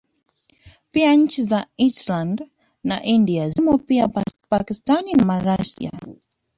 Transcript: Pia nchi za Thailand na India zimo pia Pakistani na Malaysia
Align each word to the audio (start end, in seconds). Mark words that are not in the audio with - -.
Pia 0.91 1.15
nchi 1.15 1.43
za 1.43 1.65
Thailand 1.77 2.49
na 2.83 3.03
India 3.03 3.49
zimo 3.49 3.77
pia 3.77 4.09
Pakistani 4.49 5.13
na 5.13 5.25
Malaysia 5.25 5.91